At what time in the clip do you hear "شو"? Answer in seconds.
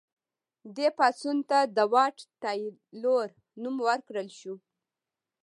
4.39-4.55